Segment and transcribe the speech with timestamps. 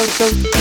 [0.00, 0.59] go, go, go.